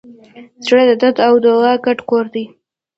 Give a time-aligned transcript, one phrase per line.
[0.65, 2.45] زړه د درد او دوا ګډ کور دی.